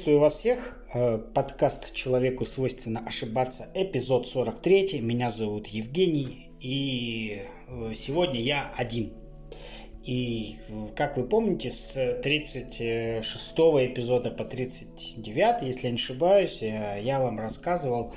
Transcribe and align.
Приветствую 0.00 0.20
вас 0.20 0.36
всех. 0.36 0.78
Э, 0.94 1.18
подкаст 1.18 1.92
«Человеку 1.92 2.46
свойственно 2.46 3.00
ошибаться», 3.04 3.66
эпизод 3.74 4.26
43. 4.26 4.98
Меня 5.02 5.28
зовут 5.28 5.66
Евгений, 5.66 6.48
и 6.58 7.42
э, 7.68 7.92
сегодня 7.94 8.40
я 8.40 8.72
один. 8.74 9.12
И, 10.02 10.56
как 10.96 11.18
вы 11.18 11.24
помните, 11.24 11.68
с 11.68 12.18
36 12.22 13.50
эпизода 13.50 14.30
по 14.30 14.42
39, 14.42 15.62
если 15.64 15.84
я 15.84 15.90
не 15.90 15.96
ошибаюсь, 15.96 16.62
э, 16.62 17.00
я 17.02 17.20
вам 17.20 17.38
рассказывал 17.38 18.14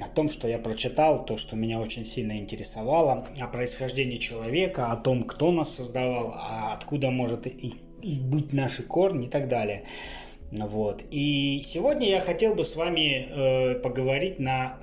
о 0.00 0.08
том, 0.10 0.30
что 0.30 0.46
я 0.46 0.58
прочитал, 0.58 1.24
то, 1.24 1.36
что 1.36 1.56
меня 1.56 1.80
очень 1.80 2.04
сильно 2.04 2.38
интересовало, 2.38 3.26
о 3.40 3.48
происхождении 3.48 4.18
человека, 4.18 4.92
о 4.92 4.96
том, 4.96 5.24
кто 5.24 5.50
нас 5.50 5.74
создавал, 5.74 6.32
а 6.36 6.74
откуда 6.74 7.10
может 7.10 7.48
и 7.48 7.74
быть 8.20 8.52
наши 8.52 8.84
корни 8.84 9.26
и 9.26 9.30
так 9.30 9.48
далее. 9.48 9.84
Вот. 10.50 11.04
И 11.10 11.62
сегодня 11.64 12.08
я 12.08 12.20
хотел 12.20 12.54
бы 12.54 12.64
с 12.64 12.76
вами 12.76 13.28
э, 13.28 13.74
поговорить 13.76 14.38
на... 14.38 14.78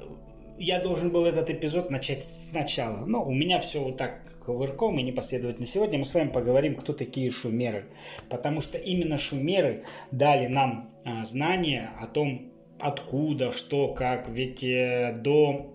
Я 0.58 0.80
должен 0.80 1.10
был 1.10 1.26
этот 1.26 1.50
эпизод 1.50 1.90
начать 1.90 2.24
сначала, 2.24 3.06
но 3.06 3.24
у 3.24 3.32
меня 3.32 3.60
все 3.62 3.80
вот 3.80 3.98
так 3.98 4.22
кувырком 4.46 5.00
и 5.00 5.04
непоследовательно. 5.04 5.66
Сегодня 5.66 5.98
мы 5.98 6.06
с 6.06 6.14
вами 6.14 6.30
поговорим, 6.30 6.76
кто 6.76 6.94
такие 6.94 7.32
шумеры. 7.32 7.86
Потому 8.30 8.62
что 8.62 8.78
именно 8.78 9.18
шумеры 9.18 9.84
дали 10.12 10.48
нам 10.48 10.90
э, 11.04 11.24
знания 11.24 11.92
о 12.00 12.08
том, 12.08 12.52
откуда, 12.80 13.52
что, 13.52 13.94
как. 13.94 14.30
Ведь 14.30 14.64
э, 14.64 15.16
до 15.18 15.72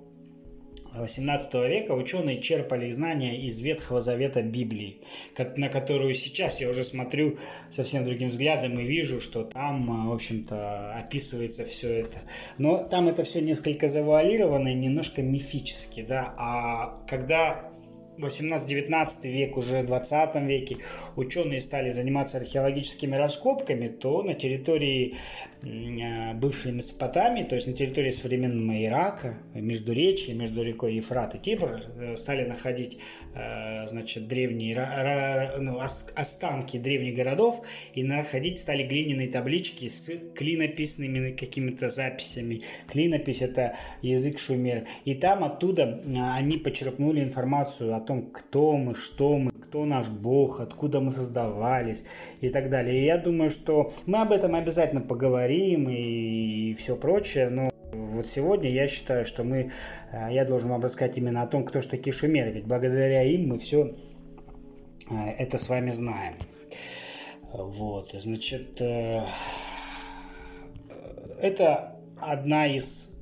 18 0.99 1.55
века 1.55 1.93
ученые 1.93 2.41
черпали 2.41 2.91
знания 2.91 3.39
из 3.41 3.61
Ветхого 3.61 4.01
Завета 4.01 4.43
Библии, 4.43 4.99
на 5.57 5.69
которую 5.69 6.15
сейчас 6.15 6.61
я 6.61 6.71
уже 6.71 6.85
смотрю 6.85 7.39
совсем 7.71 8.05
другим 8.05 8.31
взглядом 8.31 8.79
и 8.79 8.85
вижу, 8.85 9.21
что 9.21 9.45
там, 9.45 10.09
в 10.09 10.13
общем-то, 10.13 10.95
описывается 10.95 11.65
все 11.65 12.01
это. 12.01 12.19
Но 12.59 12.79
там 12.79 13.09
это 13.09 13.25
все 13.25 13.41
несколько 13.41 13.89
завуалировано 13.89 14.69
и 14.69 14.75
немножко 14.75 15.23
мифически, 15.23 16.03
да, 16.03 16.35
а 16.39 17.01
когда 17.07 17.71
18-19 18.19 19.31
век, 19.31 19.57
уже 19.57 19.83
в 19.83 19.87
20 19.87 20.37
веке 20.47 20.77
ученые 21.17 21.61
стали 21.61 21.91
заниматься 21.91 22.39
археологическими 22.39 23.17
раскопками, 23.17 23.89
то 23.89 24.23
на 24.23 24.35
территории 24.35 25.17
а, 25.65 26.35
бывшей 26.35 26.73
Месопотамии, 26.73 27.45
то 27.45 27.55
есть 27.55 27.67
на 27.67 27.73
территории 27.73 28.11
современного 28.11 28.85
Ирака, 28.85 29.39
между 29.55 29.93
речи, 29.93 30.31
между 30.31 30.63
рекой 30.63 30.95
Ефрат 30.95 31.35
и 31.35 31.39
Тибр, 31.39 31.81
э, 31.97 32.17
стали 32.17 32.47
находить 32.47 32.99
значит, 33.89 34.29
древние 34.29 34.77
ну, 35.59 35.79
останки 35.79 36.79
древних 36.79 37.15
городов 37.15 37.63
и 37.95 38.03
находить 38.03 38.59
стали 38.59 38.87
глиняные 38.87 39.29
таблички 39.29 39.89
с 39.89 40.13
клинописными 40.35 41.33
какими-то 41.33 41.89
записями. 41.89 42.63
Клинопись– 42.89 43.43
это 43.43 43.77
язык 44.03 44.39
шумер. 44.39 44.87
И 45.05 45.15
там 45.15 45.45
оттуда 45.45 46.03
а, 46.17 46.37
они 46.37 46.59
почерпнули 46.59 47.23
информацию 47.23 47.95
о 47.95 48.01
том, 48.01 48.31
кто 48.31 48.77
мы, 48.77 48.95
что 48.95 49.39
мы, 49.39 49.51
кто 49.51 49.85
наш 49.85 50.09
Бог, 50.09 50.61
откуда 50.61 51.01
мы 51.01 51.13
создавались 51.13 52.05
и 52.41 52.49
так 52.49 52.71
далее. 52.71 53.01
И 53.01 53.05
я 53.05 53.19
думаю, 53.19 53.51
что 53.51 53.93
мы 54.07 54.21
об 54.21 54.33
этом 54.33 54.55
обязательно 54.55 55.01
поговорим 55.01 55.89
и, 55.89 56.71
и 56.71 56.75
все 56.75 56.97
прочее, 56.97 57.49
но 57.51 57.71
вот 58.17 58.27
сегодня 58.27 58.71
я 58.71 58.89
считаю, 58.89 59.25
что 59.27 59.45
мы, 59.45 59.73
э, 60.13 60.29
я 60.31 60.45
должен 60.45 60.71
вам 60.71 60.83
рассказать 60.83 61.17
именно 61.19 61.43
о 61.43 61.47
том, 61.47 61.65
кто 61.65 61.81
же 61.81 61.89
такие 61.89 62.13
шумеры, 62.13 62.51
ведь 62.51 62.65
благодаря 62.65 63.23
им 63.23 63.49
мы 63.49 63.59
все 63.59 63.95
э, 65.11 65.15
это 65.39 65.59
с 65.59 65.69
вами 65.69 65.91
знаем. 65.91 66.35
Вот, 67.53 68.11
значит, 68.13 68.81
э, 68.81 69.21
это 71.41 72.01
одна 72.21 72.67
из 72.67 73.13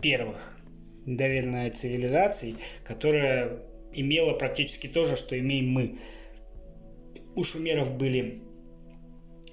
первых 0.00 0.56
доверенных 1.04 1.74
цивилизаций, 1.74 2.56
которая 2.84 3.60
имела 3.92 4.34
практически 4.34 4.86
то 4.86 5.04
же, 5.04 5.16
что 5.16 5.38
имеем 5.38 5.70
мы. 5.70 5.98
У 7.34 7.44
шумеров 7.44 7.96
были 7.96 8.40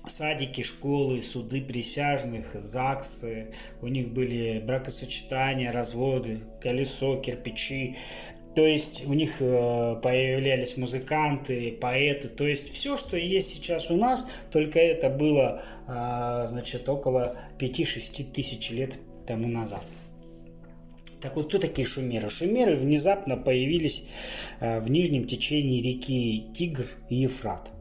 садики, 0.09 0.63
школы, 0.63 1.21
суды 1.21 1.61
присяжных, 1.61 2.53
ЗАГСы, 2.53 3.53
у 3.81 3.87
них 3.87 4.13
были 4.13 4.59
бракосочетания, 4.65 5.71
разводы, 5.71 6.41
колесо, 6.61 7.17
кирпичи, 7.17 7.95
то 8.57 8.65
есть 8.65 9.05
у 9.05 9.13
них 9.13 9.35
э, 9.39 9.99
появлялись 10.01 10.77
музыканты, 10.77 11.77
поэты, 11.79 12.27
то 12.27 12.47
есть 12.47 12.73
все, 12.73 12.97
что 12.97 13.15
есть 13.15 13.53
сейчас 13.53 13.91
у 13.91 13.95
нас, 13.95 14.27
только 14.51 14.79
это 14.79 15.09
было, 15.09 15.61
а, 15.85 16.47
значит, 16.47 16.89
около 16.89 17.35
5-6 17.59 18.31
тысяч 18.31 18.71
лет 18.71 18.97
тому 19.27 19.47
назад. 19.47 19.83
Так 21.21 21.35
вот, 21.35 21.49
кто 21.49 21.59
такие 21.59 21.87
шумеры? 21.87 22.31
Шумеры 22.31 22.75
внезапно 22.75 23.37
появились 23.37 24.05
э, 24.59 24.79
в 24.79 24.89
нижнем 24.89 25.27
течении 25.27 25.79
реки 25.79 26.45
Тигр 26.55 26.87
и 27.09 27.15
Ефрат. 27.17 27.76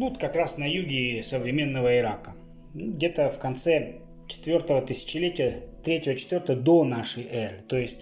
Ну, 0.00 0.16
как 0.18 0.34
раз 0.34 0.56
на 0.56 0.64
юге 0.64 1.22
современного 1.22 1.98
Ирака. 1.98 2.34
Ну, 2.72 2.92
где-то 2.92 3.28
в 3.28 3.38
конце 3.38 3.96
четвертого 4.28 4.80
тысячелетия, 4.80 5.64
третьего, 5.84 6.16
четвертого 6.16 6.58
до 6.58 6.84
нашей 6.84 7.26
эры. 7.26 7.62
То 7.68 7.76
есть 7.76 8.00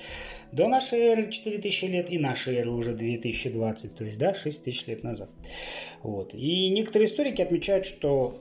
до 0.53 0.69
нашей 0.69 1.01
эры 1.01 1.29
4000 1.29 1.85
лет 1.87 2.09
и 2.09 2.21
нашей 2.21 2.59
эры 2.59 2.71
уже 2.71 2.95
2020, 2.95 3.97
то 3.97 4.05
есть 4.05 4.17
да, 4.17 4.33
6 4.33 4.63
тысяч 4.63 4.87
лет 4.87 5.03
назад. 5.03 5.29
Вот. 6.05 6.35
И 6.35 6.69
некоторые 6.69 7.09
историки 7.09 7.43
отмечают, 7.43 7.85
что 7.85 8.33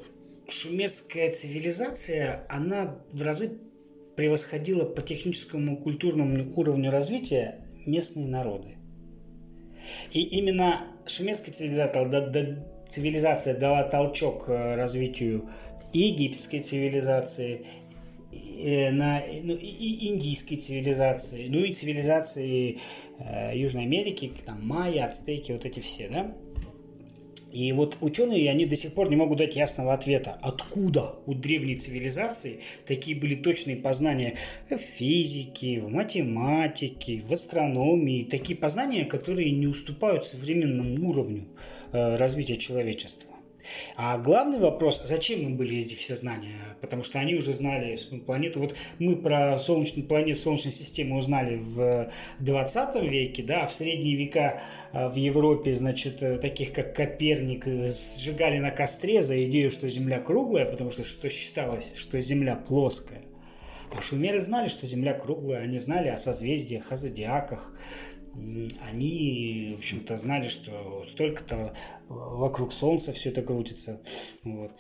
шумерская 0.48 1.32
цивилизация, 1.32 2.46
она 2.50 3.00
в 3.12 3.24
разы 3.24 3.58
превосходила 4.16 4.86
по 4.86 5.02
техническому 5.02 5.78
и 5.78 5.82
культурному 5.82 6.54
уровню 6.56 6.92
развития 6.92 7.66
местные 7.88 8.28
народы. 8.28 8.76
И 10.12 10.22
именно 10.22 10.84
шумерская 11.08 11.56
цивилизация, 11.56 12.04
цивилизация 12.88 13.58
дала 13.58 13.84
толчок 13.84 14.46
э, 14.48 14.76
развитию 14.76 15.50
и 15.94 16.00
египетской 16.00 16.60
цивилизации, 16.60 17.66
и, 18.32 18.90
на, 18.92 19.22
ну, 19.44 19.56
и 19.56 20.08
индийской 20.10 20.58
цивилизации, 20.58 21.48
ну 21.48 21.60
и 21.60 21.74
цивилизации 21.74 22.80
э, 23.20 23.58
Южной 23.58 23.84
Америки, 23.84 24.32
там 24.46 24.66
майя, 24.66 25.06
ацтеки, 25.06 25.52
вот 25.52 25.66
эти 25.66 25.80
все, 25.80 26.10
да? 26.10 26.36
И 27.58 27.72
вот 27.72 27.98
ученые, 28.02 28.52
они 28.52 28.68
до 28.68 28.76
сих 28.76 28.94
пор 28.94 29.10
не 29.10 29.16
могут 29.16 29.40
дать 29.40 29.56
ясного 29.56 29.92
ответа, 29.92 30.38
откуда 30.44 31.16
у 31.26 31.34
древней 31.34 31.74
цивилизации 31.74 32.60
такие 32.86 33.18
были 33.18 33.34
точные 33.34 33.78
познания 33.78 34.36
в 34.70 34.78
физике, 34.78 35.82
в 35.82 35.90
математике, 35.90 37.20
в 37.20 37.34
астрономии, 37.34 38.22
такие 38.22 38.56
познания, 38.60 39.06
которые 39.06 39.50
не 39.50 39.66
уступают 39.66 40.24
современному 40.24 41.10
уровню 41.10 41.48
э, 41.94 42.16
развития 42.18 42.58
человечества. 42.58 43.37
А 43.96 44.18
главный 44.18 44.60
вопрос, 44.60 45.02
зачем 45.04 45.42
им 45.42 45.58
были 45.58 45.78
эти 45.78 45.94
все 45.94 46.16
знания? 46.16 46.58
Потому 46.82 47.04
что 47.04 47.20
они 47.20 47.36
уже 47.36 47.54
знали 47.54 47.98
планету. 48.26 48.60
Вот 48.60 48.76
мы 49.00 49.16
про 49.16 49.58
солнечную 49.60 50.08
планету 50.08 50.40
Солнечной 50.40 50.74
системы 50.74 51.18
узнали 51.18 51.58
в 51.58 52.12
20 52.40 53.04
веке, 53.04 53.44
да, 53.44 53.64
а 53.64 53.68
в 53.68 53.72
средние 53.72 54.16
века 54.16 54.62
а, 54.92 55.10
в 55.10 55.16
Европе, 55.16 55.74
значит, 55.76 56.22
э, 56.22 56.38
таких 56.38 56.74
как 56.74 56.96
Коперник, 56.96 57.68
э, 57.68 57.90
сжигали 57.90 58.60
на 58.60 58.72
костре 58.72 59.22
за 59.22 59.44
идею, 59.46 59.72
что 59.72 59.90
Земля 59.90 60.20
круглая, 60.20 60.66
потому 60.66 60.92
что, 60.92 61.04
что 61.04 61.30
считалось, 61.30 61.94
что 61.96 62.20
Земля 62.22 62.56
плоская. 62.56 63.22
А 63.92 64.02
шумеры 64.02 64.42
знали, 64.42 64.68
что 64.68 64.86
Земля 64.86 65.14
круглая, 65.14 65.62
они 65.62 65.80
знали 65.80 66.10
о 66.10 66.18
созвездиях, 66.18 66.92
о 66.92 66.96
зодиаках, 66.96 67.72
они, 68.82 69.74
в 69.76 69.80
общем-то, 69.80 70.18
знали, 70.18 70.50
что 70.50 71.04
столько-то 71.06 71.74
вокруг 72.08 72.74
Солнца 72.74 73.14
все 73.14 73.30
это 73.30 73.42
крутится. 73.42 74.02
Вот. 74.44 74.72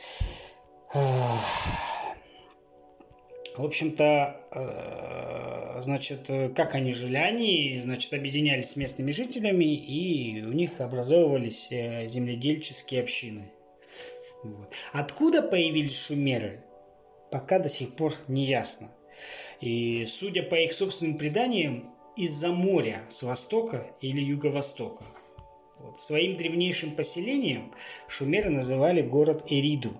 В 3.58 3.66
общем-то, 3.66 4.40
э, 4.52 5.82
значит, 5.82 6.30
как 6.56 6.76
они 6.76 6.94
жили? 6.94 7.18
Они, 7.18 7.80
значит, 7.82 8.14
объединялись 8.14 8.70
с 8.70 8.76
местными 8.76 9.10
жителями, 9.10 9.66
и 9.66 10.44
у 10.44 10.52
них 10.52 10.80
образовывались 10.80 11.68
э, 11.72 12.06
земледельческие 12.08 13.02
общины. 13.02 13.52
Вот. 14.44 14.72
Откуда 14.94 15.42
появились 15.42 16.00
шумеры, 16.00 16.64
пока 17.32 17.58
до 17.58 17.68
сих 17.68 17.96
пор 17.96 18.14
не 18.28 18.46
ясно. 18.46 18.92
И 19.60 20.06
судя 20.06 20.44
по 20.44 20.54
их 20.54 20.72
собственным 20.72 21.18
преданиям, 21.18 21.97
из-за 22.18 22.50
моря 22.50 23.04
с 23.10 23.24
востока 23.24 23.88
или 24.02 24.22
юго-востока. 24.22 25.04
Вот. 25.80 26.02
Своим 26.02 26.36
древнейшим 26.36 26.92
поселением 26.92 27.72
шумеры 28.08 28.50
называли 28.50 29.02
город 29.02 29.46
Эриду. 29.48 29.94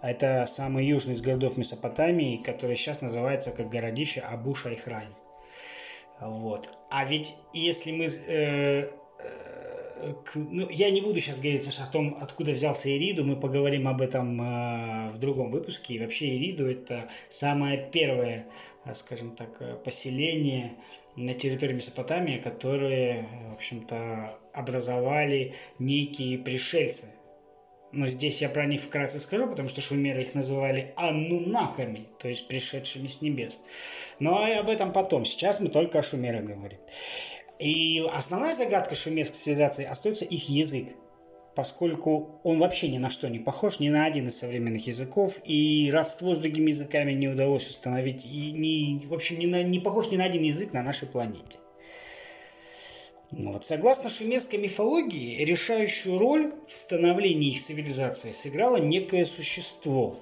Это 0.00 0.46
самый 0.46 0.86
южный 0.86 1.14
из 1.14 1.20
городов 1.20 1.56
Месопотамии, 1.56 2.36
который 2.36 2.76
сейчас 2.76 3.02
называется 3.02 3.52
как 3.52 3.68
городище 3.68 4.20
Абу-Шайхрайн. 4.20 5.12
Вот. 6.20 6.70
А 6.90 7.04
ведь 7.04 7.36
если 7.52 7.92
мы 7.92 8.06
э, 8.06 8.90
ну, 10.34 10.68
я 10.70 10.90
не 10.90 11.00
буду 11.00 11.20
сейчас 11.20 11.38
говорить 11.38 11.66
о 11.78 11.86
том, 11.90 12.16
откуда 12.20 12.52
взялся 12.52 12.94
Ириду, 12.94 13.24
мы 13.24 13.36
поговорим 13.36 13.88
об 13.88 14.02
этом 14.02 14.40
э, 14.40 15.08
в 15.10 15.18
другом 15.18 15.50
выпуске. 15.50 15.94
И 15.94 15.98
вообще 15.98 16.36
Ириду 16.36 16.66
это 16.66 17.08
самое 17.28 17.88
первое, 17.92 18.46
э, 18.84 18.94
скажем 18.94 19.34
так, 19.34 19.50
э, 19.60 19.76
поселение 19.76 20.72
на 21.16 21.34
территории 21.34 21.74
Месопотамии, 21.74 22.38
которые, 22.38 23.26
в 23.50 23.56
общем-то, 23.56 24.38
образовали 24.52 25.54
некие 25.78 26.38
пришельцы. 26.38 27.08
Но 27.92 28.08
здесь 28.08 28.42
я 28.42 28.48
про 28.48 28.66
них 28.66 28.82
вкратце 28.82 29.20
скажу, 29.20 29.46
потому 29.46 29.68
что 29.68 29.80
шумеры 29.80 30.22
их 30.22 30.34
называли 30.34 30.92
анунаками, 30.96 32.08
то 32.18 32.28
есть 32.28 32.48
пришедшими 32.48 33.06
с 33.06 33.22
небес. 33.22 33.62
Но 34.18 34.44
об 34.44 34.68
этом 34.68 34.92
потом. 34.92 35.24
Сейчас 35.24 35.60
мы 35.60 35.68
только 35.68 36.00
о 36.00 36.02
шумерах 36.02 36.44
говорим. 36.44 36.78
И 37.58 38.04
основная 38.10 38.54
загадка 38.54 38.94
шумерской 38.94 39.38
цивилизации 39.38 39.84
остается 39.84 40.24
их 40.24 40.48
язык, 40.48 40.88
поскольку 41.54 42.40
он 42.44 42.58
вообще 42.58 42.88
ни 42.88 42.98
на 42.98 43.08
что 43.08 43.28
не 43.28 43.38
похож, 43.38 43.80
ни 43.80 43.88
на 43.88 44.04
один 44.04 44.28
из 44.28 44.38
современных 44.38 44.86
языков, 44.86 45.40
и 45.44 45.90
родство 45.90 46.34
с 46.34 46.38
другими 46.38 46.70
языками 46.70 47.12
не 47.12 47.28
удалось 47.28 47.66
установить, 47.66 48.26
и 48.26 48.52
не, 48.52 49.06
в 49.06 49.14
общем, 49.14 49.38
не, 49.38 49.46
на, 49.46 49.62
не 49.62 49.78
похож 49.78 50.10
ни 50.10 50.16
на 50.16 50.24
один 50.24 50.42
язык 50.42 50.74
на 50.74 50.82
нашей 50.82 51.08
планете. 51.08 51.58
Вот. 53.30 53.64
Согласно 53.64 54.10
шумерской 54.10 54.58
мифологии, 54.58 55.42
решающую 55.42 56.18
роль 56.18 56.52
в 56.66 56.76
становлении 56.76 57.50
их 57.50 57.62
цивилизации 57.62 58.32
сыграло 58.32 58.76
некое 58.76 59.24
существо. 59.24 60.16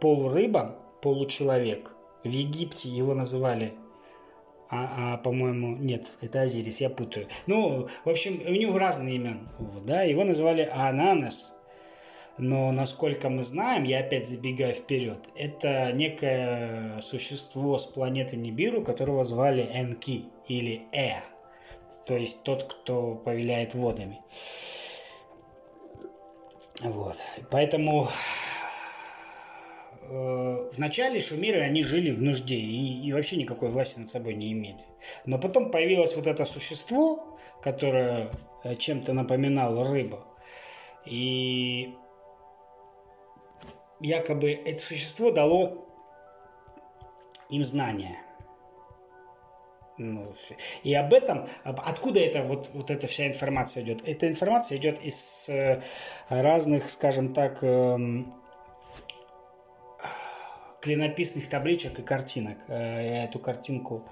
Полурыба, 0.00 0.78
получеловек. 1.00 1.92
В 2.24 2.28
Египте 2.28 2.88
его 2.90 3.14
называли 3.14 3.72
а, 4.70 5.14
а 5.14 5.18
по-моему, 5.18 5.76
нет, 5.76 6.16
это 6.20 6.42
Азирис, 6.42 6.80
я 6.80 6.90
путаю. 6.90 7.26
Ну, 7.46 7.88
в 8.04 8.08
общем, 8.08 8.40
у 8.46 8.52
него 8.52 8.78
разные 8.78 9.16
имена, 9.16 9.40
да, 9.84 10.02
его 10.02 10.22
называли 10.24 10.68
Ананас, 10.72 11.56
но 12.38 12.70
насколько 12.70 13.28
мы 13.28 13.42
знаем, 13.42 13.84
я 13.84 14.00
опять 14.00 14.28
забегаю 14.28 14.74
вперед, 14.74 15.18
это 15.36 15.92
некое 15.92 17.00
существо 17.02 17.78
с 17.78 17.86
планеты 17.86 18.36
Нибиру, 18.36 18.82
которого 18.82 19.24
звали 19.24 19.68
Энки 19.74 20.26
или 20.46 20.82
Э, 20.92 21.20
то 22.06 22.16
есть 22.16 22.42
тот, 22.44 22.72
кто 22.72 23.14
повеляет 23.16 23.74
водами. 23.74 24.20
Вот, 26.80 27.16
поэтому 27.50 28.08
в 30.10 30.78
начале 30.78 31.20
шумеры, 31.20 31.60
они 31.60 31.82
жили 31.84 32.10
в 32.10 32.20
нужде 32.20 32.56
и, 32.56 33.06
и 33.06 33.12
вообще 33.12 33.36
никакой 33.36 33.68
власти 33.68 34.00
над 34.00 34.08
собой 34.08 34.34
не 34.34 34.52
имели. 34.52 34.84
Но 35.24 35.38
потом 35.38 35.70
появилось 35.70 36.16
вот 36.16 36.26
это 36.26 36.44
существо, 36.44 37.36
которое 37.62 38.30
э, 38.64 38.74
чем-то 38.74 39.12
напоминало 39.12 39.88
рыбу. 39.88 40.18
И 41.06 41.94
якобы 44.00 44.52
это 44.52 44.82
существо 44.82 45.30
дало 45.30 45.86
им 47.48 47.64
знания. 47.64 48.18
Ну, 49.96 50.24
и 50.82 50.94
об 50.94 51.12
этом, 51.12 51.46
откуда 51.62 52.20
это 52.20 52.42
вот, 52.42 52.70
вот 52.72 52.90
эта 52.90 53.06
вся 53.06 53.26
информация 53.28 53.82
идет? 53.82 54.08
Эта 54.08 54.28
информация 54.28 54.78
идет 54.78 55.04
из 55.04 55.48
э, 55.50 55.82
разных, 56.30 56.90
скажем 56.90 57.34
так, 57.34 57.62
эм, 57.62 58.39
клинописных 60.80 61.48
табличек 61.48 61.98
и 61.98 62.02
картинок. 62.02 62.58
Э, 62.68 62.74
я 62.74 63.24
эту 63.24 63.38
картинку 63.38 64.04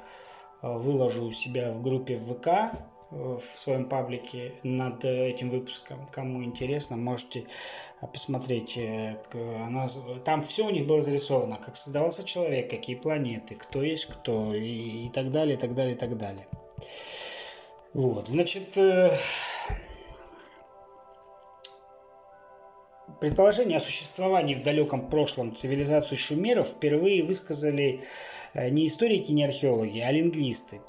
э, 0.63 0.73
выложу 0.73 1.25
у 1.25 1.33
себя 1.33 1.73
в 1.73 1.83
группе 1.83 2.17
ВК 2.17 2.47
э, 2.47 2.71
в 3.11 3.43
своем 3.43 3.89
паблике 3.89 4.55
над 4.63 5.05
этим 5.05 5.51
выпуском. 5.51 6.07
Кому 6.13 6.45
интересно, 6.45 6.97
можете 6.97 7.47
посмотреть. 8.13 8.79
Она, 9.33 9.89
там 10.25 10.43
все 10.43 10.67
у 10.67 10.71
них 10.71 10.87
было 10.87 11.01
зарисовано, 11.01 11.57
как 11.57 11.77
создавался 11.77 12.25
человек, 12.25 12.71
какие 12.71 12.97
планеты, 12.97 13.55
кто 13.55 13.83
есть 13.83 14.07
кто 14.07 14.55
и, 14.55 15.07
и 15.07 15.11
так 15.11 15.33
далее, 15.33 15.57
и 15.57 15.59
так 15.59 15.75
далее, 15.75 15.95
и 15.95 15.99
так 15.99 16.17
далее. 16.17 16.47
Вот, 17.95 18.29
значит, 18.29 18.77
Предположение 23.21 23.79
о 23.79 23.81
существовании 23.81 24.55
в 24.55 24.63
далеком 24.63 25.09
прошлом 25.09 25.53
цивилизации 25.53 26.15
шумеров 26.15 26.69
впервые 26.69 27.25
высказали 27.25 28.05
э, 28.55 28.71
не 28.71 28.87
историки, 28.87 29.33
не 29.33 29.45
археологи, 29.45 29.99
а 29.99 30.13
лингвисты, 30.13 30.81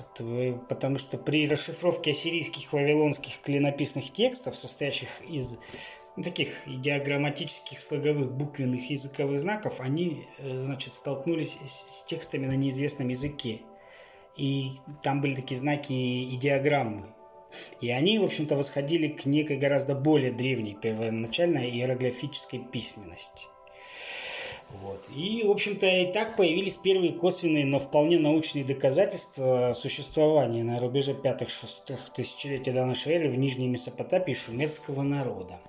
потому 0.69 0.99
что 0.99 1.17
при 1.17 1.47
расшифровке 1.47 2.11
ассирийских 2.11 2.71
вавилонских 2.71 3.41
клинописных 3.41 4.11
текстов, 4.11 4.55
состоящих 4.55 5.09
из 5.27 5.57
таких 6.23 6.49
диаграмматических 6.67 7.79
слоговых 7.79 8.31
буквенных 8.31 8.91
языковых 8.91 9.39
знаков, 9.39 9.79
они 9.79 10.27
э, 10.37 10.63
значит, 10.65 10.93
столкнулись 10.93 11.57
с 11.65 12.05
текстами 12.05 12.45
на 12.45 12.53
неизвестном 12.53 13.07
языке. 13.07 13.61
И 14.37 14.73
там 15.01 15.21
были 15.21 15.33
такие 15.33 15.59
знаки 15.59 15.93
и 15.93 16.37
диаграммы. 16.37 17.07
И 17.81 17.89
они, 17.89 18.19
в 18.19 18.23
общем-то, 18.23 18.55
восходили 18.55 19.07
к 19.07 19.25
некой 19.25 19.57
гораздо 19.57 19.95
более 19.95 20.31
древней 20.31 20.75
первоначальной 20.75 21.69
иероглифической 21.69 22.59
письменности. 22.59 23.47
Вот. 24.71 24.99
И, 25.15 25.43
в 25.43 25.49
общем-то, 25.49 25.87
и 25.87 26.11
так 26.11 26.35
появились 26.35 26.77
первые 26.77 27.13
косвенные, 27.13 27.65
но 27.65 27.79
вполне 27.79 28.19
научные 28.19 28.63
доказательства 28.63 29.73
существования 29.75 30.63
на 30.63 30.79
рубеже 30.79 31.13
5-6 31.13 31.97
тысячелетия 32.15 32.71
до 32.71 32.85
нашей 32.85 33.13
эры 33.13 33.29
в 33.29 33.39
Нижней 33.39 33.67
Месопотамии 33.67 34.35
шумерского 34.35 35.01
народа. 35.01 35.59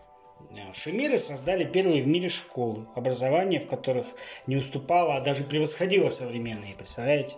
Шумеры 0.74 1.16
создали 1.18 1.64
первые 1.64 2.02
в 2.02 2.06
мире 2.06 2.28
школы, 2.28 2.86
образование 2.94 3.60
в 3.60 3.66
которых 3.66 4.06
не 4.46 4.56
уступало, 4.56 5.14
а 5.14 5.20
даже 5.20 5.44
превосходило 5.44 6.10
современные, 6.10 6.74
представляете? 6.74 7.36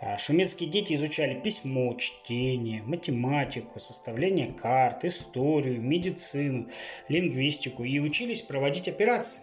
А, 0.00 0.18
шумерские 0.18 0.68
дети 0.68 0.94
изучали 0.94 1.40
письмо, 1.40 1.94
чтение, 1.94 2.82
математику, 2.82 3.78
составление 3.78 4.52
карт, 4.52 5.04
историю, 5.04 5.80
медицину, 5.80 6.68
лингвистику 7.08 7.84
и 7.84 7.98
учились 7.98 8.42
проводить 8.42 8.88
операции. 8.88 9.42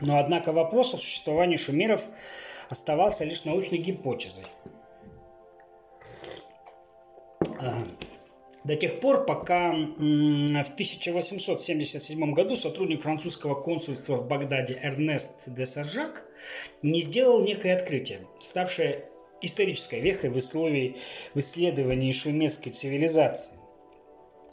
Но 0.00 0.18
однако 0.18 0.52
вопрос 0.52 0.94
о 0.94 0.98
существовании 0.98 1.56
шумеров 1.56 2.08
оставался 2.68 3.24
лишь 3.24 3.44
научной 3.44 3.78
гипотезой 3.78 4.44
до 8.64 8.76
тех 8.76 9.00
пор, 9.00 9.26
пока 9.26 9.72
в 9.72 10.72
1877 10.72 12.32
году 12.32 12.56
сотрудник 12.56 13.02
французского 13.02 13.54
консульства 13.54 14.16
в 14.16 14.26
Багдаде 14.26 14.78
Эрнест 14.82 15.42
де 15.46 15.66
Саржак 15.66 16.26
не 16.82 17.02
сделал 17.02 17.42
некое 17.42 17.76
открытие, 17.76 18.26
ставшее 18.40 19.04
исторической 19.42 20.00
вехой 20.00 20.30
в, 20.30 20.36
условии, 20.36 20.96
в 21.34 21.40
исследовании 21.40 22.12
шумерской 22.12 22.72
цивилизации. 22.72 23.56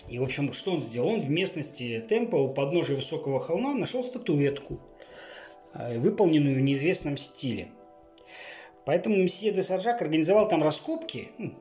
И, 0.09 0.19
в 0.19 0.23
общем, 0.23 0.51
что 0.51 0.71
он 0.73 0.81
сделал? 0.81 1.09
Он 1.09 1.21
в 1.21 1.29
местности 1.29 2.03
Темпа 2.07 2.35
у 2.35 2.53
подножия 2.53 2.97
высокого 2.97 3.39
холма 3.39 3.73
нашел 3.73 4.03
статуэтку, 4.03 4.81
э, 5.73 5.97
выполненную 5.99 6.55
в 6.55 6.59
неизвестном 6.59 7.15
стиле. 7.15 7.69
Поэтому 8.85 9.15
месье 9.15 9.51
де 9.51 9.63
Саржак 9.63 10.01
организовал 10.01 10.49
там 10.49 10.63
раскопки, 10.63 11.29
ну, 11.37 11.53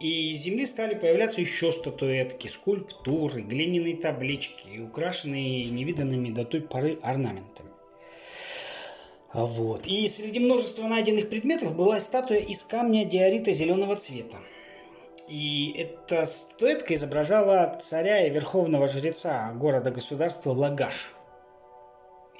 и 0.00 0.32
из 0.32 0.42
земли 0.42 0.66
стали 0.66 0.94
появляться 0.94 1.40
еще 1.40 1.70
статуэтки, 1.70 2.48
скульптуры, 2.48 3.42
глиняные 3.42 3.96
таблички, 3.96 4.78
украшенные 4.78 5.70
невиданными 5.70 6.30
до 6.30 6.44
той 6.44 6.60
поры 6.60 6.98
орнаментами. 7.02 7.70
Вот. 9.32 9.86
И 9.86 10.08
среди 10.08 10.40
множества 10.40 10.86
найденных 10.86 11.30
предметов 11.30 11.74
была 11.74 12.00
статуя 12.00 12.38
из 12.38 12.64
камня 12.64 13.04
диорита 13.04 13.52
зеленого 13.52 13.96
цвета. 13.96 14.38
И 15.28 15.72
эта 15.78 16.26
статуэтка 16.26 16.94
изображала 16.94 17.78
царя 17.80 18.26
и 18.26 18.30
верховного 18.30 18.88
жреца 18.88 19.52
города-государства 19.52 20.50
Лагаш. 20.50 21.12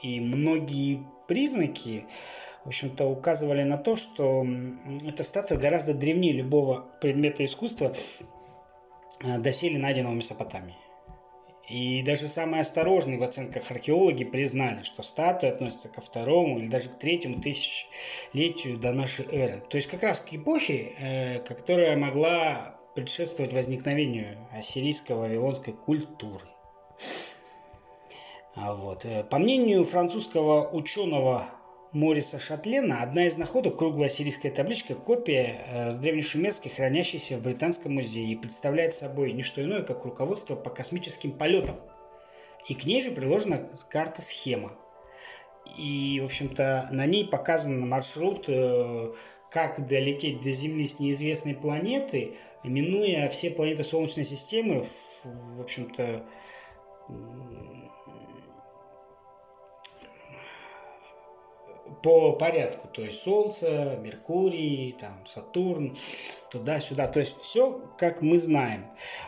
И 0.03 0.21
многие 0.21 1.07
признаки 1.29 2.07
в 2.65 2.69
общем-то, 2.69 3.07
указывали 3.07 3.63
на 3.65 3.77
то, 3.77 3.97
что 3.97 4.47
эта 5.07 5.23
статуя 5.23 5.59
гораздо 5.59 5.95
древнее 5.95 6.33
любого 6.33 6.87
предмета 7.01 7.45
искусства, 7.45 7.93
э, 9.23 9.39
доселе 9.39 9.79
найденного 9.79 10.13
в 10.13 10.17
Месопотамии. 10.17 10.77
И 11.69 12.03
даже 12.03 12.29
самые 12.29 12.63
осторожные 12.63 13.19
в 13.19 13.23
оценках 13.23 13.71
археологи 13.71 14.25
признали, 14.25 14.83
что 14.83 15.03
статуя 15.03 15.53
относится 15.53 15.89
ко 15.89 16.01
второму 16.01 16.59
или 16.59 16.67
даже 16.67 16.89
к 16.89 16.99
третьему 16.99 17.41
тысячелетию 17.41 18.79
до 18.79 18.93
нашей 18.93 19.27
эры. 19.27 19.63
То 19.69 19.77
есть 19.77 19.89
как 19.89 20.03
раз 20.03 20.21
к 20.21 20.33
эпохе, 20.33 20.93
э, 20.99 21.39
которая 21.41 21.97
могла 21.97 22.79
предшествовать 22.95 23.53
возникновению 23.53 24.39
ассирийско-вавилонской 24.53 25.73
культуры. 25.73 26.47
А 28.55 28.75
вот. 28.75 29.05
Э, 29.05 29.25
по 29.25 29.39
мнению 29.39 29.85
французского 29.85 30.69
ученого 30.69 31.49
Мориса 31.93 32.39
Шатлена 32.39 33.03
одна 33.03 33.27
из 33.27 33.37
находок– 33.37 33.77
круглая 33.79 34.09
сирийская 34.09 34.51
табличка, 34.51 34.95
копия 34.95 35.67
э, 35.67 35.91
с 35.91 35.99
древнешумерской, 35.99 36.71
хранящейся 36.71 37.37
в 37.37 37.43
Британском 37.43 37.95
музее, 37.95 38.33
и 38.33 38.37
представляет 38.37 38.95
собой 38.95 39.33
не 39.33 39.43
что 39.43 39.63
иное, 39.63 39.83
как 39.83 40.07
руководство 40.07 40.57
по 40.57 40.71
космическим 40.71 41.33
полетам. 41.33 41.77
И 42.67 42.75
к 42.75 42.85
ней 42.85 43.03
же 43.03 43.11
приложена 43.11 43.69
карта-схема. 43.91 44.73
И, 45.77 46.19
в 46.23 46.25
общем-то, 46.25 46.89
на 46.93 47.05
ней 47.05 47.27
показан 47.27 47.87
маршрут, 47.87 48.45
э, 48.49 49.13
как 49.51 49.87
долететь 49.87 50.41
до 50.41 50.51
Земли 50.51 50.89
с 50.89 50.99
неизвестной 50.99 51.55
планеты, 51.55 52.39
минуя 52.65 53.29
все 53.29 53.51
планеты 53.51 53.85
Солнечной 53.85 54.25
системы, 54.25 54.87
в 55.25 55.61
общем-то, 55.61 56.25
по 62.03 62.33
порядку, 62.33 62.89
то 62.89 63.03
есть 63.03 63.23
Солнце, 63.23 63.99
Меркурий, 64.01 64.95
там, 64.99 65.25
Сатурн, 65.27 65.97
туда-сюда, 66.51 67.09
то 67.09 67.21
есть 67.21 67.41
все, 67.41 67.81
как 67.99 68.23
мы 68.23 68.39
знаем. 68.39 68.87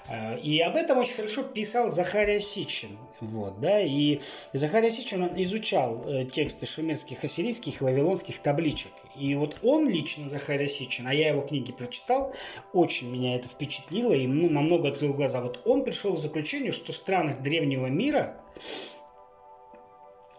Э, 0.09 0.39
и 0.39 0.61
об 0.61 0.77
этом 0.77 0.99
очень 0.99 1.15
хорошо 1.15 1.43
писал 1.43 1.91
Захария 1.91 2.41
Сичин, 2.41 2.99
вот, 3.21 3.61
да, 3.61 3.81
и 3.81 4.21
Захария 4.53 4.91
Сичин 4.91 5.23
он 5.23 5.43
изучал 5.43 6.03
э, 6.07 6.25
тексты 6.27 6.67
шумерских, 6.67 7.25
ассирийских 7.25 7.81
и 7.81 7.85
вавилонских 7.85 8.39
табличек, 8.41 8.93
и 9.17 9.35
вот 9.35 9.59
он 9.63 9.89
лично, 9.89 10.29
Захария 10.29 10.69
Сичин, 10.69 11.07
а 11.07 11.15
я 11.15 11.29
его 11.29 11.43
книги 11.43 11.73
прочитал, 11.73 12.35
очень 12.73 13.11
меня 13.11 13.37
это 13.37 13.49
впечатлило 13.49 14.13
и 14.13 14.27
ну, 14.27 14.51
намного 14.51 14.89
открыл 14.89 15.15
глаза. 15.15 15.41
Вот 15.41 15.63
он 15.65 15.85
пришел 15.85 16.15
к 16.15 16.19
заключению, 16.19 16.73
что 16.73 16.93
в 16.93 16.97
странах 16.97 17.41
древнего 17.41 17.87
мира 17.87 18.41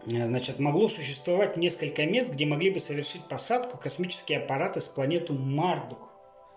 значит, 0.06 0.60
могло 0.60 0.88
существовать 0.88 1.56
несколько 1.56 2.06
мест, 2.06 2.32
где 2.32 2.46
могли 2.46 2.70
бы 2.70 2.78
совершить 2.78 3.24
посадку 3.24 3.76
космические 3.76 4.38
аппараты 4.38 4.80
с 4.80 4.88
планету 4.88 5.34
Мардук. 5.34 5.98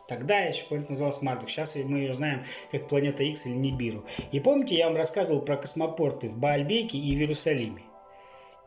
Тогда 0.08 0.40
еще 0.40 0.66
планета 0.66 0.92
называлась 0.92 1.22
Мардук. 1.22 1.50
Сейчас 1.50 1.76
мы 1.76 2.00
ее 2.00 2.14
знаем 2.14 2.44
как 2.72 2.88
планета 2.88 3.24
X 3.24 3.48
или 3.48 3.54
Нибиру. 3.54 4.06
И 4.32 4.40
помните, 4.40 4.76
я 4.76 4.88
вам 4.88 4.98
рассказывал 4.98 5.42
про 5.42 5.58
космопорты 5.58 6.30
в 6.30 6.38
Баальбеке 6.38 6.98
и 6.98 7.16
в 7.16 7.20
Иерусалиме. 7.20 7.84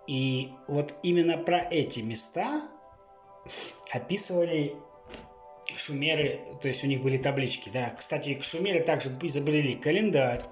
И 0.07 0.51
вот 0.67 0.95
именно 1.03 1.39
про 1.39 1.59
эти 1.59 2.01
места 2.01 2.62
описывали 3.93 4.75
шумеры, 5.77 6.41
то 6.61 6.69
есть 6.69 6.85
у 6.85 6.87
них 6.87 7.03
были 7.03 7.19
таблички. 7.19 7.71
Да. 7.73 7.95
Кстати, 7.97 8.41
шумеры 8.43 8.81
также 8.81 9.11
изобрели 9.23 9.75
календарь. 9.75 10.43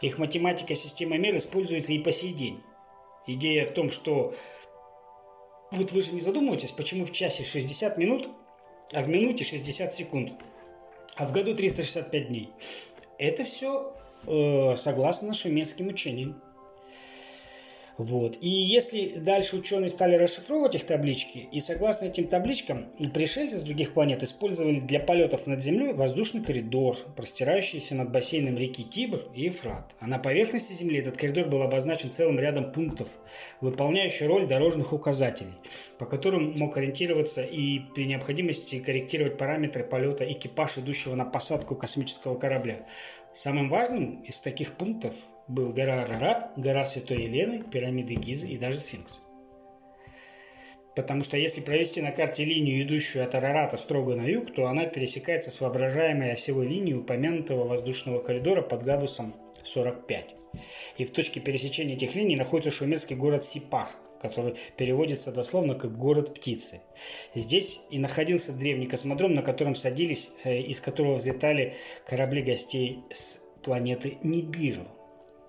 Их 0.00 0.18
математика 0.18 0.74
система 0.74 1.18
мер 1.18 1.36
используется 1.36 1.92
и 1.92 1.98
по 1.98 2.12
сей 2.12 2.32
день. 2.32 2.62
Идея 3.26 3.66
в 3.66 3.70
том, 3.70 3.90
что 3.90 4.34
вот 5.70 5.92
вы 5.92 6.02
же 6.02 6.12
не 6.12 6.20
задумываетесь, 6.20 6.72
почему 6.72 7.04
в 7.04 7.12
часе 7.12 7.44
60 7.44 7.96
минут, 7.98 8.28
а 8.92 9.02
в 9.02 9.08
минуте 9.08 9.44
60 9.44 9.94
секунд, 9.94 10.32
а 11.16 11.26
в 11.26 11.32
году 11.32 11.54
365 11.54 12.28
дней. 12.28 12.50
Это 13.18 13.44
все 13.44 13.94
э, 14.26 14.76
согласно 14.76 15.34
шумерским 15.34 15.88
учениям. 15.88 16.42
Вот. 17.98 18.38
И 18.40 18.48
если 18.48 19.18
дальше 19.18 19.56
ученые 19.56 19.88
стали 19.88 20.16
расшифровывать 20.16 20.74
их 20.74 20.86
таблички, 20.86 21.48
и 21.52 21.60
согласно 21.60 22.06
этим 22.06 22.26
табличкам, 22.26 22.86
пришельцы 23.12 23.58
с 23.58 23.62
других 23.62 23.92
планет 23.92 24.22
использовали 24.22 24.80
для 24.80 25.00
полетов 25.00 25.46
над 25.46 25.62
Землей 25.62 25.92
воздушный 25.92 26.42
коридор, 26.42 26.96
простирающийся 27.16 27.94
над 27.94 28.10
бассейном 28.10 28.56
реки 28.56 28.84
Тибр 28.84 29.20
и 29.34 29.42
Ефрат. 29.44 29.94
А 30.00 30.06
на 30.06 30.18
поверхности 30.18 30.72
Земли 30.72 31.00
этот 31.00 31.16
коридор 31.16 31.48
был 31.48 31.62
обозначен 31.62 32.10
целым 32.10 32.38
рядом 32.40 32.72
пунктов, 32.72 33.08
выполняющих 33.60 34.26
роль 34.26 34.46
дорожных 34.46 34.92
указателей, 34.92 35.52
по 35.98 36.06
которым 36.06 36.54
мог 36.58 36.76
ориентироваться 36.76 37.42
и 37.42 37.80
при 37.94 38.06
необходимости 38.06 38.78
корректировать 38.78 39.36
параметры 39.36 39.84
полета 39.84 40.30
экипаж, 40.30 40.78
идущего 40.78 41.14
на 41.14 41.24
посадку 41.24 41.74
космического 41.74 42.38
корабля. 42.38 42.86
Самым 43.34 43.70
важным 43.70 44.22
из 44.22 44.40
таких 44.40 44.74
пунктов 44.74 45.14
был 45.52 45.72
гора 45.72 46.02
Арарат, 46.02 46.52
гора 46.56 46.84
Святой 46.84 47.24
Елены, 47.24 47.62
пирамиды 47.62 48.14
Гизы 48.14 48.48
и 48.48 48.58
даже 48.58 48.78
Сфинкс. 48.78 49.20
Потому 50.94 51.22
что 51.22 51.38
если 51.38 51.62
провести 51.62 52.02
на 52.02 52.10
карте 52.10 52.44
линию, 52.44 52.82
идущую 52.82 53.24
от 53.24 53.34
Арарата 53.34 53.78
строго 53.78 54.14
на 54.14 54.26
юг, 54.26 54.52
то 54.54 54.66
она 54.66 54.84
пересекается 54.84 55.50
с 55.50 55.60
воображаемой 55.60 56.32
осевой 56.32 56.66
линией 56.66 56.96
упомянутого 56.96 57.64
воздушного 57.64 58.20
коридора 58.20 58.60
под 58.60 58.82
градусом 58.82 59.34
45. 59.64 60.34
И 60.98 61.04
в 61.04 61.10
точке 61.10 61.40
пересечения 61.40 61.94
этих 61.94 62.14
линий 62.14 62.36
находится 62.36 62.70
шумерский 62.70 63.16
город 63.16 63.42
Сипар, 63.42 63.88
который 64.20 64.54
переводится 64.76 65.32
дословно 65.32 65.74
как 65.74 65.96
«город 65.96 66.34
птицы». 66.34 66.82
Здесь 67.34 67.80
и 67.90 67.98
находился 67.98 68.52
древний 68.52 68.86
космодром, 68.86 69.32
на 69.32 69.42
котором 69.42 69.74
садились, 69.74 70.30
э, 70.44 70.60
из 70.60 70.80
которого 70.80 71.14
взлетали 71.14 71.74
корабли 72.06 72.42
гостей 72.42 73.00
с 73.10 73.42
планеты 73.62 74.18
Нибиру. 74.22 74.86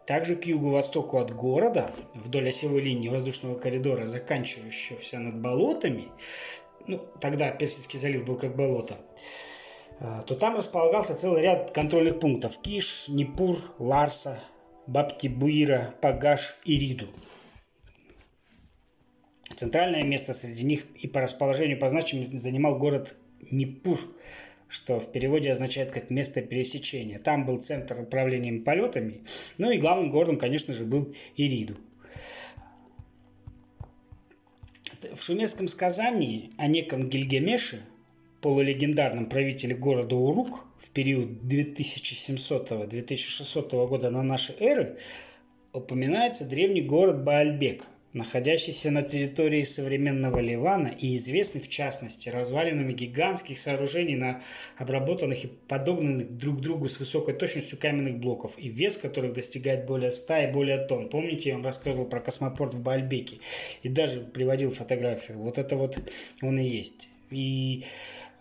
Также 0.05 0.35
к 0.35 0.45
юго-востоку 0.45 1.17
от 1.17 1.33
города, 1.33 1.89
вдоль 2.13 2.49
осевой 2.49 2.81
линии 2.81 3.07
воздушного 3.07 3.57
коридора, 3.57 4.05
заканчивающегося 4.05 5.19
над 5.19 5.41
болотами, 5.41 6.09
ну, 6.87 6.99
тогда 7.21 7.51
Персидский 7.51 7.99
залив 7.99 8.25
был 8.25 8.37
как 8.37 8.55
болото, 8.55 8.95
э, 9.99 10.23
то 10.27 10.35
там 10.35 10.57
располагался 10.57 11.15
целый 11.15 11.41
ряд 11.41 11.71
контрольных 11.71 12.19
пунктов. 12.19 12.59
Киш, 12.61 13.05
Непур, 13.07 13.57
Ларса, 13.79 14.41
Баптибуира, 14.87 15.93
Пагаш 16.01 16.57
и 16.65 16.77
Риду. 16.77 17.07
Центральное 19.55 20.03
место 20.03 20.33
среди 20.33 20.65
них 20.65 20.85
и 20.95 21.07
по 21.07 21.21
расположению 21.21 21.79
по 21.79 21.89
значимости 21.89 22.35
занимал 22.35 22.77
город 22.77 23.15
Непур, 23.51 23.99
что 24.73 24.99
в 24.99 25.11
переводе 25.11 25.51
означает 25.51 25.91
как 25.91 26.09
место 26.09 26.41
пересечения. 26.41 27.19
Там 27.19 27.45
был 27.45 27.59
центр 27.59 28.01
управления 28.01 28.59
полетами, 28.59 29.21
ну 29.59 29.69
и 29.69 29.77
главным 29.77 30.09
городом, 30.09 30.37
конечно 30.37 30.73
же, 30.73 30.83
был 30.83 31.13
Ириду. 31.37 31.75
В 35.13 35.21
шумерском 35.21 35.67
сказании 35.67 36.49
о 36.57 36.65
неком 36.65 37.07
Гильгамеше, 37.07 37.81
полулегендарном 38.41 39.29
правителе 39.29 39.75
города 39.75 40.15
Урук 40.15 40.65
в 40.79 40.89
период 40.89 41.29
2700-2600 41.43 43.87
года 43.87 44.09
на 44.09 44.23
нашей 44.23 44.55
эры, 44.59 44.97
упоминается 45.71 46.49
древний 46.49 46.81
город 46.81 47.23
Баальбек, 47.23 47.83
находящийся 48.13 48.91
на 48.91 49.01
территории 49.01 49.63
современного 49.63 50.39
Ливана 50.39 50.87
и 50.87 51.17
известный 51.17 51.61
в 51.61 51.69
частности 51.69 52.29
развалинами 52.29 52.93
гигантских 52.93 53.59
сооружений 53.59 54.15
на 54.15 54.43
обработанных 54.77 55.45
и 55.45 55.47
подогнанных 55.67 56.37
друг 56.37 56.61
другу 56.61 56.89
с 56.89 56.99
высокой 56.99 57.33
точностью 57.33 57.79
каменных 57.79 58.19
блоков 58.19 58.57
и 58.57 58.69
вес 58.69 58.97
которых 58.97 59.33
достигает 59.33 59.85
более 59.85 60.11
100 60.11 60.37
и 60.37 60.51
более 60.51 60.85
тонн. 60.85 61.09
Помните, 61.09 61.49
я 61.49 61.55
вам 61.55 61.65
рассказывал 61.65 62.05
про 62.05 62.19
космопорт 62.19 62.75
в 62.75 62.83
Бальбеке 62.83 63.39
и 63.81 63.89
даже 63.89 64.21
приводил 64.21 64.71
фотографию. 64.71 65.39
Вот 65.39 65.57
это 65.57 65.75
вот 65.75 65.97
он 66.41 66.59
и 66.59 66.65
есть. 66.65 67.09
И 67.31 67.83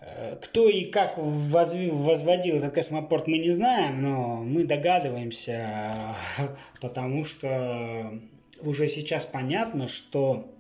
э, 0.01 0.37
кто 0.37 0.69
и 0.69 0.85
как 0.85 1.15
возводил 1.17 2.57
этот 2.57 2.75
космопорт, 2.75 3.27
мы 3.27 3.39
не 3.39 3.51
знаем, 3.51 4.03
но 4.03 4.37
мы 4.45 4.65
догадываемся, 4.65 5.95
потому 6.83 7.25
что 7.25 8.21
уже 8.63 8.89
сейчас 8.89 9.27
понятно, 9.27 9.89
что 9.89 10.51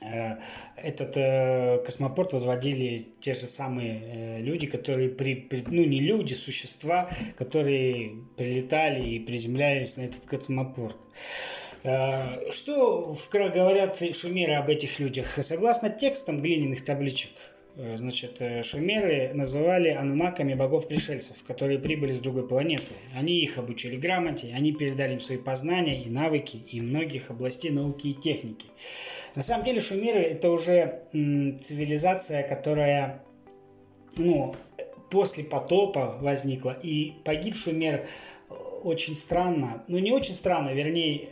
э, 0.00 0.36
этот 0.76 1.16
э, 1.16 1.82
космопорт 1.84 2.32
возводили 2.32 3.06
те 3.20 3.34
же 3.34 3.46
самые 3.46 4.02
э, 4.02 4.40
люди, 4.40 4.66
которые 4.66 5.10
при, 5.10 5.34
при, 5.34 5.62
ну 5.62 5.84
не 5.84 6.00
люди, 6.00 6.34
существа, 6.34 7.10
которые 7.36 8.12
прилетали 8.36 9.08
и 9.08 9.18
приземлялись 9.18 9.96
на 9.96 10.02
этот 10.02 10.24
космопорт. 10.26 10.96
Э, 11.82 12.50
что 12.52 13.14
говорят 13.32 13.98
шумеры 14.14 14.54
об 14.54 14.68
этих 14.68 14.98
людях? 14.98 15.38
Согласно 15.42 15.90
текстам 15.90 16.40
глиняных 16.40 16.84
табличек, 16.84 17.30
значит, 17.76 18.40
э, 18.40 18.62
шумеры 18.62 19.30
называли 19.32 19.90
анунаками 19.90 20.54
богов-пришельцев, 20.54 21.42
которые 21.44 21.78
прибыли 21.78 22.12
с 22.12 22.18
другой 22.18 22.46
планеты. 22.46 22.94
Они 23.16 23.40
их 23.40 23.58
обучили 23.58 23.96
грамоте, 23.96 24.52
они 24.54 24.72
передали 24.72 25.14
им 25.14 25.20
свои 25.20 25.38
познания 25.38 26.02
и 26.02 26.10
навыки 26.10 26.56
и 26.56 26.80
многих 26.80 27.30
областей 27.30 27.70
науки 27.70 28.08
и 28.08 28.14
техники. 28.14 28.66
На 29.36 29.42
самом 29.42 29.64
деле 29.64 29.80
шумеры 29.80 30.20
это 30.20 30.50
уже 30.50 31.04
цивилизация, 31.12 32.42
которая 32.42 33.22
ну, 34.16 34.54
после 35.08 35.44
потопа 35.44 36.18
возникла. 36.20 36.76
И 36.82 37.14
погиб 37.24 37.54
шумер 37.54 38.06
э, 38.48 38.54
очень 38.82 39.14
странно, 39.14 39.84
ну 39.86 39.98
не 39.98 40.10
очень 40.10 40.34
странно, 40.34 40.70
вернее, 40.70 41.28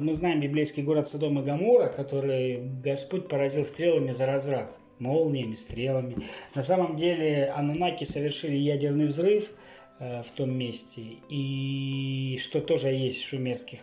мы 0.00 0.12
знаем 0.14 0.40
библейский 0.40 0.82
город 0.82 1.08
Содом 1.08 1.38
и 1.40 1.42
Гамора, 1.42 1.88
который 1.88 2.62
Господь 2.82 3.28
поразил 3.28 3.64
стрелами 3.64 4.12
за 4.12 4.24
разврат 4.26 4.78
молниями, 5.02 5.54
стрелами. 5.54 6.16
На 6.54 6.62
самом 6.62 6.96
деле 6.96 7.52
Анунаки 7.54 8.04
совершили 8.04 8.56
ядерный 8.56 9.06
взрыв, 9.06 9.50
в 9.98 10.26
том 10.34 10.58
месте, 10.58 11.02
и 11.28 12.36
что 12.42 12.60
тоже 12.60 12.88
есть 12.88 13.22
в 13.22 13.28
шумерских 13.28 13.78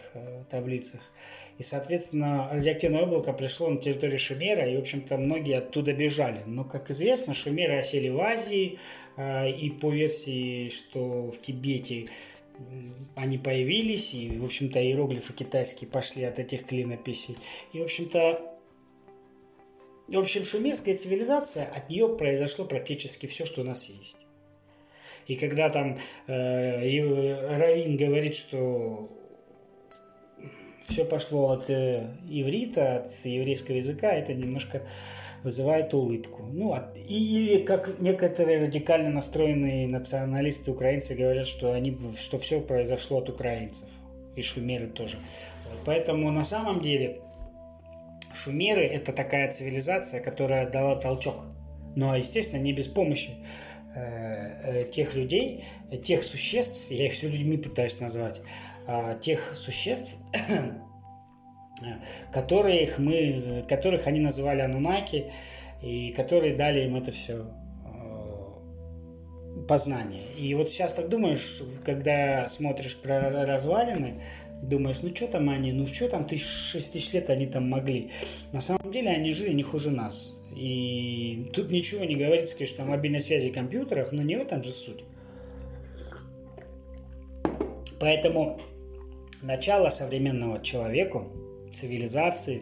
таблицах. 0.49 0.99
И, 1.57 1.63
соответственно, 1.63 2.49
радиоактивное 2.51 3.03
облако 3.03 3.31
пришло 3.31 3.69
на 3.69 3.77
территорию 3.77 4.19
Шумера, 4.19 4.69
и, 4.69 4.75
в 4.75 4.79
общем-то, 4.81 5.17
многие 5.17 5.57
оттуда 5.57 5.93
бежали. 5.93 6.41
Но, 6.45 6.65
как 6.65 6.91
известно, 6.91 7.33
шумеры 7.33 7.77
осели 7.77 8.09
в 8.09 8.19
Азии, 8.19 8.79
и 9.17 9.73
по 9.79 9.91
версии, 9.91 10.67
что 10.67 11.31
в 11.31 11.37
Тибете 11.37 12.07
они 13.15 13.37
появились, 13.37 14.13
и, 14.13 14.29
в 14.37 14.43
общем-то, 14.43 14.81
иероглифы 14.83 15.31
китайские 15.31 15.89
пошли 15.89 16.25
от 16.25 16.37
этих 16.37 16.65
клинописей. 16.65 17.37
И, 17.71 17.79
в 17.79 17.83
общем-то, 17.83 18.58
в 20.15 20.19
общем, 20.19 20.43
шумерская 20.43 20.97
цивилизация, 20.97 21.65
от 21.65 21.89
нее 21.89 22.07
произошло 22.15 22.65
практически 22.65 23.25
все, 23.25 23.45
что 23.45 23.61
у 23.61 23.63
нас 23.63 23.85
есть. 23.85 24.17
И 25.27 25.35
когда 25.35 25.69
там 25.69 25.99
э, 26.27 27.57
Равин 27.57 27.97
говорит, 27.97 28.35
что 28.35 29.07
все 30.87 31.05
пошло 31.05 31.51
от 31.51 31.69
э, 31.69 32.09
иврита, 32.27 33.05
от 33.05 33.11
еврейского 33.23 33.75
языка, 33.75 34.11
это 34.11 34.33
немножко 34.33 34.81
вызывает 35.43 35.93
улыбку. 35.93 36.43
Ну, 36.51 36.73
от, 36.73 36.97
или 36.97 37.63
как 37.63 37.99
некоторые 37.99 38.59
радикально 38.59 39.11
настроенные 39.11 39.87
националисты 39.87 40.71
украинцы 40.71 41.15
говорят, 41.15 41.47
что, 41.47 41.73
они, 41.73 41.97
что 42.19 42.37
все 42.37 42.59
произошло 42.59 43.19
от 43.19 43.29
украинцев. 43.29 43.87
И 44.35 44.41
шумеры 44.41 44.87
тоже. 44.87 45.17
Поэтому 45.85 46.31
на 46.31 46.43
самом 46.43 46.81
деле 46.81 47.21
шумеры 48.43 48.85
это 48.85 49.13
такая 49.13 49.51
цивилизация, 49.51 50.21
которая 50.21 50.69
дала 50.69 50.95
толчок. 50.95 51.35
Ну 51.95 52.11
а 52.11 52.17
естественно 52.17 52.61
не 52.61 52.73
без 52.73 52.87
помощи 52.87 53.31
э, 53.95 54.81
э, 54.81 54.83
тех 54.85 55.15
людей, 55.15 55.65
тех 56.03 56.23
существ, 56.23 56.89
я 56.89 57.07
их 57.07 57.13
все 57.13 57.27
людьми 57.29 57.57
пытаюсь 57.57 57.99
назвать, 57.99 58.41
э, 58.87 59.17
тех 59.21 59.53
существ, 59.55 60.15
которых, 62.33 62.99
мы, 62.99 63.65
которых 63.67 64.07
они 64.07 64.19
называли 64.19 64.61
анунаки, 64.61 65.31
и 65.81 66.11
которые 66.11 66.55
дали 66.55 66.85
им 66.85 66.95
это 66.95 67.11
все 67.11 67.45
э, 67.85 68.49
познание. 69.67 70.23
И 70.37 70.53
вот 70.55 70.69
сейчас 70.69 70.93
так 70.93 71.09
думаешь, 71.09 71.61
когда 71.85 72.47
смотришь 72.47 72.97
про 72.97 73.45
развалины, 73.45 74.15
думаешь, 74.61 75.01
ну 75.01 75.15
что 75.15 75.27
там 75.27 75.49
они, 75.49 75.71
ну 75.71 75.87
что 75.87 76.09
там, 76.09 76.25
тысяч, 76.25 76.45
шесть 76.45 76.93
тысяч 76.93 77.13
лет 77.13 77.29
они 77.29 77.47
там 77.47 77.69
могли. 77.69 78.11
На 78.51 78.61
самом 78.61 78.91
деле 78.91 79.09
они 79.09 79.31
жили 79.31 79.53
не 79.53 79.63
хуже 79.63 79.91
нас. 79.91 80.37
И 80.55 81.49
тут 81.53 81.71
ничего 81.71 82.03
не 82.05 82.15
говорится, 82.15 82.55
конечно, 82.55 82.83
о 82.83 82.87
мобильной 82.87 83.21
связи 83.21 83.47
и 83.47 83.51
компьютерах, 83.51 84.11
но 84.11 84.21
не 84.21 84.35
в 84.35 84.41
этом 84.41 84.63
же 84.63 84.71
суть. 84.71 85.03
Поэтому 87.99 88.59
начало 89.43 89.89
современного 89.89 90.61
человеку 90.63 91.27
цивилизации, 91.71 92.61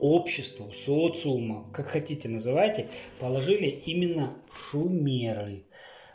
обществу, 0.00 0.72
социума, 0.72 1.68
как 1.72 1.88
хотите 1.88 2.28
называйте, 2.28 2.86
положили 3.20 3.66
именно 3.66 4.36
шумеры. 4.52 5.66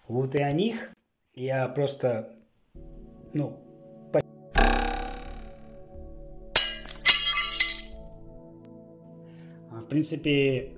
Вот 0.08 0.36
и 0.36 0.40
о 0.40 0.52
них 0.52 0.92
я 1.36 1.68
просто, 1.68 2.36
ну, 3.34 3.69
принципе, 9.90 10.74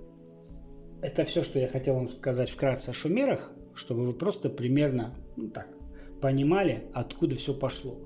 это 1.02 1.24
все, 1.26 1.44
что 1.44 1.60
я 1.60 1.68
хотел 1.68 1.96
вам 1.96 2.08
сказать 2.08 2.50
вкратце 2.50 2.90
о 2.90 2.94
шумерах, 2.94 3.52
чтобы 3.74 4.06
вы 4.06 4.14
просто 4.14 4.50
примерно, 4.50 5.16
ну 5.36 5.50
так, 5.50 5.68
понимали, 6.22 6.84
откуда 6.94 7.36
все 7.36 7.54
пошло. 7.54 7.98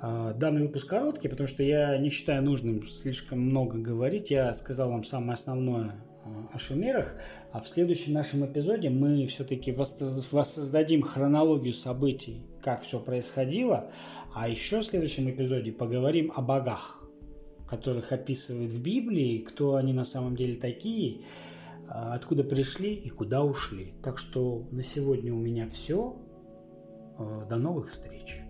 А, 0.00 0.32
данный 0.34 0.62
выпуск 0.62 0.88
короткий, 0.88 1.28
потому 1.28 1.46
что 1.46 1.62
я 1.62 1.96
не 1.98 2.10
считаю 2.10 2.42
нужным 2.42 2.86
слишком 2.86 3.40
много 3.40 3.78
говорить. 3.78 4.30
Я 4.30 4.52
сказал 4.54 4.90
вам 4.90 5.04
самое 5.04 5.34
основное 5.34 5.94
а, 6.24 6.48
о 6.52 6.58
шумерах, 6.58 7.14
а 7.52 7.60
в 7.60 7.68
следующем 7.68 8.12
нашем 8.12 8.44
эпизоде 8.44 8.90
мы 8.90 9.26
все-таки 9.26 9.72
воссоздадим 9.72 11.02
хронологию 11.02 11.72
событий, 11.72 12.42
как 12.62 12.82
все 12.82 13.00
происходило, 13.00 13.90
а 14.34 14.48
еще 14.48 14.80
в 14.80 14.86
следующем 14.86 15.30
эпизоде 15.30 15.72
поговорим 15.72 16.32
о 16.34 16.42
богах, 16.42 17.05
которых 17.66 18.12
описывают 18.12 18.72
в 18.72 18.80
Библии, 18.80 19.38
кто 19.38 19.76
они 19.76 19.92
на 19.92 20.04
самом 20.04 20.36
деле 20.36 20.54
такие, 20.54 21.22
а, 21.88 22.14
откуда 22.14 22.44
пришли 22.44 22.94
и 22.94 23.08
куда 23.08 23.42
ушли. 23.42 23.94
Так 24.02 24.18
что 24.18 24.66
на 24.70 24.82
сегодня 24.82 25.32
у 25.34 25.38
меня 25.38 25.68
все. 25.68 26.16
До 27.18 27.56
новых 27.56 27.88
встреч! 27.88 28.45